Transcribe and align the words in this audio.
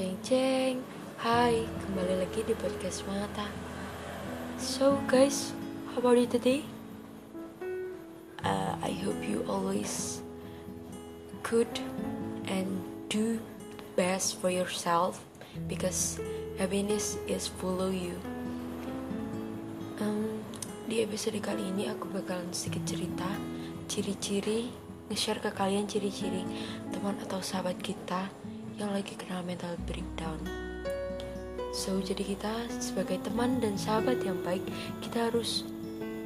Ceng 0.00 0.16
ceng 0.24 0.76
Hai, 1.20 1.68
kembali 1.84 2.24
lagi 2.24 2.40
di 2.48 2.56
podcast 2.56 3.04
Mata. 3.04 3.44
So 4.56 4.96
guys, 5.04 5.52
how 5.92 6.00
about 6.00 6.16
you 6.16 6.24
today? 6.24 6.64
Uh, 8.40 8.80
I 8.80 8.96
hope 9.04 9.20
you 9.20 9.44
always 9.44 10.24
good 11.44 11.68
and 12.48 12.80
do 13.12 13.44
best 13.92 14.40
for 14.40 14.48
yourself 14.48 15.20
Because 15.68 16.16
happiness 16.56 17.20
is 17.28 17.52
follow 17.60 17.92
you. 17.92 18.16
Um, 20.00 20.40
Di 20.88 21.04
episode 21.04 21.36
kali 21.44 21.76
ini 21.76 21.92
aku 21.92 22.08
bakalan 22.08 22.48
sedikit 22.56 22.88
cerita 22.88 23.28
Ciri-ciri 23.84 24.72
Nge-share 25.12 25.44
ke 25.44 25.52
kalian 25.52 25.84
ciri-ciri 25.84 26.48
teman 26.88 27.20
atau 27.20 27.44
sahabat 27.44 27.76
kita 27.84 28.39
yang 28.80 28.96
lagi 28.96 29.12
kena 29.12 29.44
mental 29.44 29.76
breakdown. 29.84 30.40
So, 31.76 32.00
jadi 32.00 32.24
kita 32.24 32.80
sebagai 32.80 33.20
teman 33.20 33.60
dan 33.60 33.76
sahabat 33.76 34.24
yang 34.24 34.40
baik, 34.40 34.64
kita 35.04 35.28
harus 35.28 35.68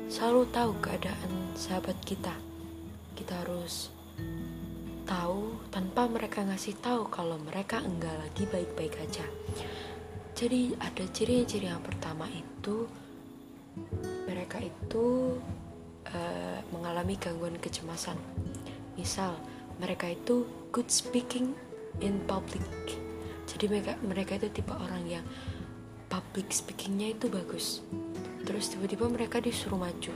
selalu 0.07 0.47
tahu 0.55 0.71
keadaan 0.79 1.51
sahabat 1.59 1.99
kita. 2.07 2.31
Kita 3.19 3.43
harus 3.43 3.91
tahu 5.03 5.59
tanpa 5.75 6.07
mereka 6.07 6.47
ngasih 6.47 6.79
tahu 6.79 7.11
kalau 7.11 7.43
mereka 7.43 7.83
enggak 7.83 8.15
lagi 8.23 8.47
baik-baik 8.47 9.03
aja. 9.03 9.27
Jadi 10.39 10.79
ada 10.79 11.05
ciri-ciri 11.11 11.67
yang 11.67 11.83
pertama 11.83 12.31
itu 12.31 12.87
mereka 14.31 14.63
itu 14.63 15.35
uh, 16.07 16.59
mengalami 16.71 17.19
gangguan 17.19 17.59
kecemasan. 17.59 18.17
Misal 18.95 19.35
mereka 19.83 20.07
itu 20.07 20.47
good 20.71 20.87
speaking 20.87 21.64
in 22.03 22.19
public. 22.27 22.65
Jadi 23.45 23.71
mereka 23.71 23.93
mereka 24.03 24.33
itu 24.41 24.49
tipe 24.51 24.73
orang 24.75 25.05
yang 25.07 25.25
public 26.11 26.51
speakingnya 26.51 27.15
itu 27.15 27.31
bagus. 27.31 27.85
Terus 28.43 28.73
tiba-tiba 28.73 29.07
mereka 29.07 29.39
disuruh 29.39 29.79
maju 29.79 30.15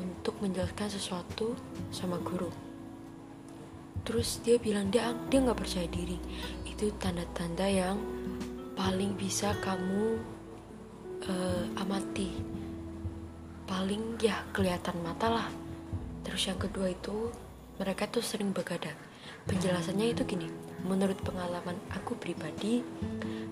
untuk 0.00 0.34
menjelaskan 0.38 0.88
sesuatu 0.92 1.56
sama 1.90 2.20
guru. 2.22 2.48
Terus 4.06 4.40
dia 4.40 4.56
bilang 4.56 4.88
dia 4.88 5.12
dia 5.28 5.38
nggak 5.42 5.60
percaya 5.60 5.88
diri. 5.90 6.16
Itu 6.64 6.94
tanda-tanda 6.96 7.66
yang 7.68 7.98
paling 8.78 9.18
bisa 9.18 9.52
kamu 9.60 10.20
uh, 11.26 11.82
amati. 11.82 12.30
Paling 13.68 14.18
ya 14.22 14.40
kelihatan 14.54 14.98
mata 15.04 15.28
lah. 15.30 15.48
Terus 16.22 16.48
yang 16.48 16.58
kedua 16.60 16.90
itu 16.92 17.30
mereka 17.76 18.08
tuh 18.08 18.24
sering 18.24 18.52
begadang. 18.54 18.96
Penjelasannya 19.48 20.12
itu 20.12 20.22
gini 20.26 20.69
menurut 20.84 21.18
pengalaman 21.20 21.76
aku 21.92 22.16
pribadi 22.16 22.80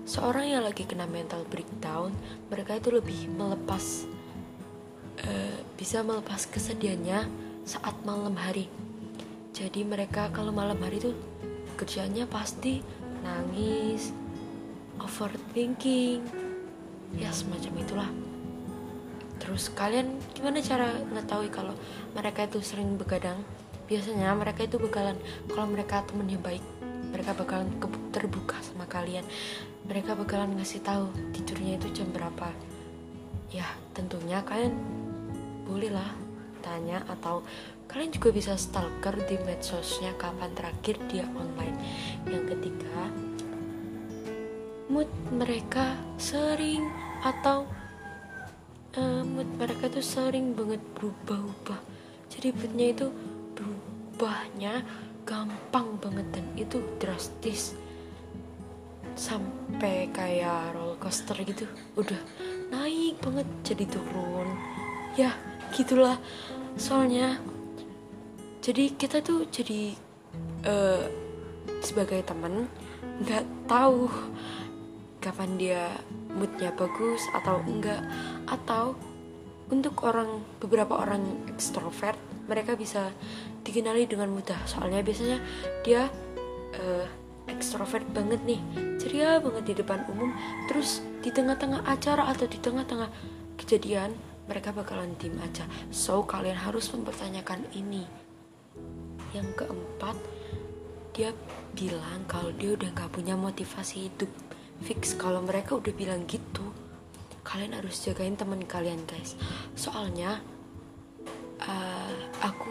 seorang 0.09 0.57
yang 0.57 0.63
lagi 0.65 0.85
kena 0.89 1.05
mental 1.05 1.45
breakdown 1.45 2.09
mereka 2.49 2.81
itu 2.81 2.89
lebih 2.89 3.29
melepas 3.29 4.09
uh, 5.21 5.57
bisa 5.77 6.01
melepas 6.01 6.49
kesedihannya 6.49 7.29
saat 7.63 7.93
malam 8.01 8.33
hari. 8.33 8.65
Jadi 9.53 9.85
mereka 9.85 10.31
kalau 10.33 10.49
malam 10.49 10.79
hari 10.81 10.97
itu 10.97 11.11
kerjanya 11.77 12.25
pasti 12.25 12.81
nangis 13.21 14.15
overthinking 14.97 16.23
ya 17.13 17.29
semacam 17.29 17.73
itulah. 17.77 18.11
Terus 19.39 19.71
kalian 19.71 20.19
gimana 20.35 20.59
cara 20.59 20.91
ngetahui 21.15 21.49
kalau 21.53 21.77
mereka 22.17 22.49
itu 22.49 22.59
sering 22.65 22.97
begadang? 22.97 23.39
Biasanya 23.85 24.33
mereka 24.37 24.65
itu 24.65 24.77
bakalan 24.77 25.17
kalau 25.49 25.69
mereka 25.69 26.05
temennya 26.05 26.37
baik 26.37 26.78
mereka 27.09 27.33
bakalan 27.33 27.69
terbuka 28.13 28.57
sama 28.61 28.85
kalian. 28.85 29.25
Mereka 29.89 30.13
bakalan 30.13 30.53
ngasih 30.57 30.81
tahu 30.85 31.09
tidurnya 31.33 31.81
itu 31.81 32.01
jam 32.01 32.09
berapa. 32.13 32.53
Ya 33.49 33.65
tentunya 33.97 34.45
kalian 34.45 34.77
bolehlah 35.65 36.13
tanya 36.61 37.01
atau 37.09 37.41
kalian 37.89 38.13
juga 38.13 38.29
bisa 38.29 38.53
stalker 38.53 39.17
di 39.25 39.41
medsosnya 39.41 40.13
kapan 40.21 40.53
terakhir 40.53 41.01
dia 41.09 41.25
online. 41.33 41.77
Yang 42.29 42.57
ketiga 42.57 43.09
mood 44.89 45.09
mereka 45.29 45.97
sering 46.17 46.85
atau 47.21 47.69
uh, 48.97 49.21
mood 49.25 49.49
mereka 49.57 49.89
tuh 49.89 50.05
sering 50.05 50.57
banget 50.57 50.81
berubah-ubah. 50.97 51.81
Jadi 52.29 52.53
moodnya 52.53 52.87
itu 52.93 53.07
berubahnya 53.57 54.81
gampang 55.29 56.01
banget 56.01 56.25
dan 56.33 56.45
itu 56.57 56.81
drastis. 56.97 57.77
Sampai 59.13 60.09
kayak 60.09 60.73
roller 60.73 60.97
coaster 60.97 61.37
gitu 61.45 61.69
udah 61.93 62.17
naik 62.73 63.21
banget 63.21 63.45
jadi 63.61 63.85
turun. 63.85 64.49
Ya 65.13 65.37
gitulah. 65.77 66.17
Soalnya 66.81 67.37
jadi 68.65 68.89
kita 68.97 69.21
tuh 69.21 69.45
jadi 69.53 69.93
uh, 70.65 71.05
sebagai 71.85 72.25
temen 72.25 72.65
nggak 73.21 73.45
tahu 73.69 74.09
kapan 75.21 75.59
dia 75.59 75.83
moodnya 76.33 76.73
bagus 76.73 77.21
atau 77.37 77.61
enggak. 77.69 78.01
Atau 78.49 78.97
untuk 79.69 80.01
orang 80.01 80.41
beberapa 80.57 80.97
orang 81.05 81.45
ekstrovert 81.53 82.17
mereka 82.49 82.73
bisa 82.73 83.13
dikenali 83.61 84.09
dengan 84.09 84.33
mudah. 84.33 84.57
Soalnya 84.65 85.05
biasanya 85.05 85.37
dia 85.85 86.09
uh, 86.81 87.05
ekstrovert 87.45 88.05
banget 88.09 88.41
nih 88.45 88.61
ceria 88.97 89.37
banget 89.37 89.63
di 89.69 89.73
depan 89.77 90.01
umum. 90.09 90.33
Terus 90.65 91.05
di 91.21 91.29
tengah-tengah 91.29 91.85
acara 91.85 92.25
atau 92.33 92.49
di 92.49 92.57
tengah-tengah 92.57 93.09
kejadian 93.61 94.17
mereka 94.49 94.73
bakalan 94.73 95.13
tim 95.21 95.37
aja. 95.45 95.69
So 95.93 96.25
kalian 96.25 96.57
harus 96.57 96.89
mempertanyakan 96.89 97.69
ini. 97.77 98.09
Yang 99.29 99.61
keempat 99.61 100.17
dia 101.13 101.29
bilang 101.77 102.25
kalau 102.25 102.49
dia 102.57 102.73
udah 102.73 102.89
gak 102.97 103.13
punya 103.13 103.37
motivasi 103.37 104.09
hidup 104.09 104.31
fix. 104.81 105.13
Kalau 105.13 105.45
mereka 105.45 105.77
udah 105.77 105.93
bilang 105.93 106.25
gitu 106.25 106.65
kalian 107.49 107.81
harus 107.81 108.05
jagain 108.05 108.37
teman 108.37 108.61
kalian 108.69 109.01
guys. 109.09 109.33
Soalnya 109.73 110.37
uh, 111.65 112.13
aku 112.39 112.69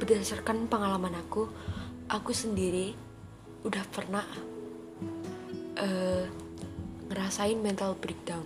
berdasarkan 0.00 0.68
pengalaman 0.68 1.16
aku 1.16 1.48
aku 2.08 2.36
sendiri 2.36 2.92
udah 3.64 3.80
pernah 3.88 4.24
uh, 5.80 6.24
ngerasain 7.08 7.56
mental 7.58 7.96
breakdown. 7.96 8.44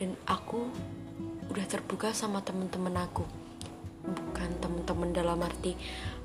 Dan 0.00 0.16
aku 0.24 0.70
udah 1.52 1.66
terbuka 1.68 2.14
sama 2.16 2.40
temen-temen 2.40 2.94
aku. 2.96 3.26
Bukan 4.06 4.50
temen-temen 4.62 5.10
dalam 5.12 5.42
arti 5.44 5.76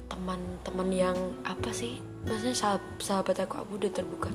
teman-teman 0.06 0.90
yang 0.94 1.18
apa 1.44 1.74
sih? 1.74 2.00
Maksudnya 2.24 2.56
sahabat, 2.56 3.02
sahabat 3.02 3.36
aku 3.44 3.56
aku 3.59 3.72
udah 3.81 3.92
terbuka. 3.92 4.30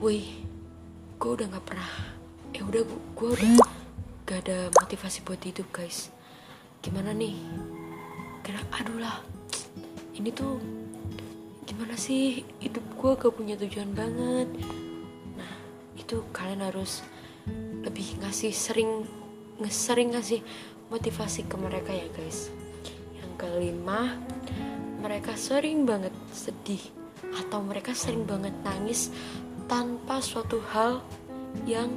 Wih 0.00 0.48
gue 1.20 1.30
udah 1.36 1.52
nggak 1.52 1.66
pernah 1.68 1.90
ya 2.56 2.64
udah 2.64 2.80
gue 2.88 3.28
udah 3.28 3.60
gak 4.24 4.40
ada 4.48 4.72
motivasi 4.72 5.20
buat 5.20 5.42
hidup 5.44 5.68
guys. 5.68 6.08
Gimana 6.80 7.12
nih 7.12 7.36
karena 8.50 8.66
aduh 8.82 8.98
lah 8.98 9.16
ini 10.18 10.34
tuh 10.34 10.58
gimana 11.70 11.94
sih? 11.94 12.42
Hidup 12.58 12.82
gue 12.98 13.12
gak 13.14 13.30
punya 13.30 13.54
tujuan 13.54 13.94
banget. 13.94 14.50
Nah 15.38 15.54
itu 15.94 16.26
kalian 16.34 16.66
harus 16.66 17.06
lebih 17.86 18.18
ngasih 18.18 18.50
sering 18.50 19.06
ngesering 19.62 20.18
ngasih 20.18 20.42
motivasi 20.90 21.46
ke 21.46 21.54
mereka 21.54 21.94
ya 21.94 22.10
guys? 22.10 22.50
Yang 23.14 23.32
kelima 23.38 24.18
mereka 24.98 25.38
sering 25.38 25.86
banget 25.86 26.10
sedih 26.34 26.82
atau 27.38 27.62
mereka 27.62 27.94
sering 27.94 28.26
banget 28.26 28.52
nangis 28.66 29.14
tanpa 29.70 30.18
suatu 30.18 30.58
hal 30.74 31.06
yang 31.70 31.94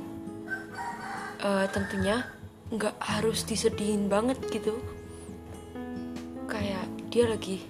uh, 1.42 1.66
tentunya 1.74 2.30
nggak 2.70 2.94
harus 3.02 3.42
disedihin 3.42 4.06
banget 4.06 4.38
gitu 4.54 4.78
dia 7.14 7.30
lagi 7.30 7.62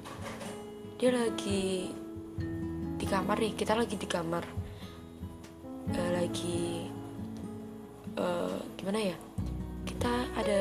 dia 0.95 1.11
lagi 1.11 1.91
di 2.95 3.03
kamar 3.03 3.43
nih 3.43 3.51
kita 3.59 3.75
lagi 3.75 3.99
di 3.99 4.07
kamar. 4.07 4.39
Uh, 5.91 6.09
lagi 6.15 6.87
uh, 8.15 8.55
gimana 8.79 9.11
ya? 9.11 9.17
Kita 9.83 10.31
ada 10.39 10.59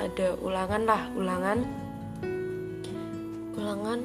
ada 0.00 0.32
ulangan 0.40 0.82
lah 0.88 1.02
ulangan. 1.12 1.58
Ulangan 3.52 4.00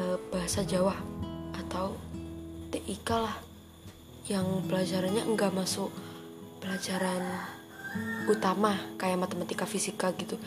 uh, 0.00 0.16
bahasa 0.32 0.64
Jawa 0.64 0.96
atau 1.52 2.00
TIK 2.72 3.08
lah 3.12 3.36
yang 4.24 4.64
pelajarannya 4.72 5.28
enggak 5.28 5.52
masuk 5.52 5.92
pelajaran 6.64 7.20
utama 8.24 8.72
kayak 8.96 9.20
matematika 9.20 9.68
fisika 9.68 10.16
gitu 10.16 10.40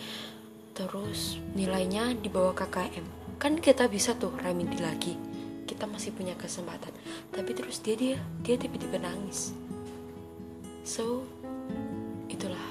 terus 0.74 1.38
nilainya 1.54 2.18
di 2.18 2.28
bawah 2.28 2.58
KKM 2.58 3.24
kan 3.44 3.60
kita 3.60 3.92
bisa 3.92 4.16
tuh 4.16 4.32
remedi 4.40 4.80
lagi. 4.80 5.20
Kita 5.68 5.84
masih 5.84 6.16
punya 6.16 6.32
kesempatan. 6.40 6.96
Tapi 7.28 7.52
terus 7.52 7.84
dia 7.84 8.00
dia 8.00 8.16
dia 8.40 8.56
tiba-tiba 8.56 9.04
nangis. 9.04 9.52
So 10.88 11.28
itulah. 12.32 12.64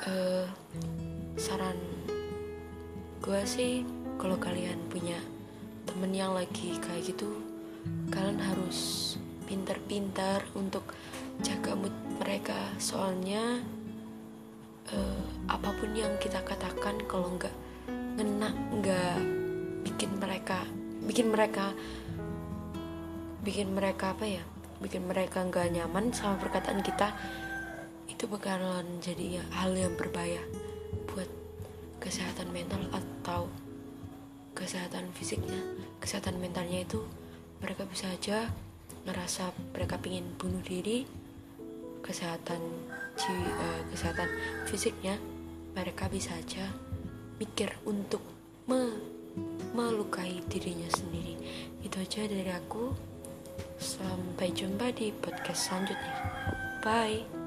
Ke, 0.00 0.10
uh, 0.10 0.46
saran 1.36 1.76
gue 3.20 3.40
sih 3.44 3.84
kalau 4.16 4.40
kalian 4.40 4.80
punya 4.88 5.20
temen 5.84 6.16
yang 6.16 6.32
lagi 6.32 6.72
kayak 6.80 7.04
gitu 7.04 7.28
kalian 8.08 8.40
harus 8.40 9.12
pintar-pintar 9.44 10.40
untuk 10.56 10.96
jaga 11.44 11.76
mood 11.76 11.92
mereka. 12.16 12.56
Soalnya 12.80 13.60
uh, 14.88 15.22
apa 15.90 15.98
pun 15.98 16.06
yang 16.06 16.22
kita 16.22 16.38
katakan 16.46 17.02
kalau 17.10 17.34
nggak 17.34 17.50
ngena 18.14 18.54
nggak 18.78 19.18
bikin 19.82 20.22
mereka 20.22 20.62
bikin 21.02 21.34
mereka 21.34 21.74
bikin 23.42 23.74
mereka 23.74 24.14
apa 24.14 24.22
ya 24.22 24.44
bikin 24.78 25.02
mereka 25.10 25.42
nggak 25.42 25.74
nyaman 25.74 26.14
sama 26.14 26.38
perkataan 26.38 26.86
kita 26.86 27.10
itu 28.06 28.22
bakalan 28.30 28.86
jadi 29.02 29.42
hal 29.50 29.74
yang 29.74 29.98
berbahaya 29.98 30.38
buat 31.10 31.26
kesehatan 31.98 32.54
mental 32.54 32.86
atau 32.94 33.50
kesehatan 34.54 35.10
fisiknya. 35.10 35.58
Kesehatan 35.98 36.38
mentalnya 36.38 36.86
itu 36.86 37.02
mereka 37.58 37.82
bisa 37.88 38.12
aja 38.12 38.46
ngerasa 39.08 39.50
mereka 39.74 39.98
pingin 39.98 40.36
bunuh 40.38 40.60
diri 40.60 41.08
kesehatan 42.04 42.60
uh, 43.16 43.80
kesehatan 43.88 44.28
fisiknya 44.68 45.16
mereka 45.74 46.10
bisa 46.10 46.34
aja 46.36 46.66
mikir 47.40 47.72
untuk 47.88 48.20
me 48.68 48.92
melukai 49.70 50.42
dirinya 50.50 50.90
sendiri. 50.90 51.38
Itu 51.80 52.02
aja 52.02 52.26
dari 52.26 52.50
aku. 52.50 52.90
Sampai 53.80 54.52
jumpa 54.52 54.92
di 54.92 55.14
podcast 55.14 55.70
selanjutnya. 55.70 56.14
Bye 56.84 57.39